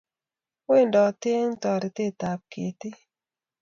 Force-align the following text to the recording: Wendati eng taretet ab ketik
Wendati 0.69 1.29
eng 1.39 1.53
taretet 1.61 2.19
ab 2.31 2.41
ketik 2.51 2.97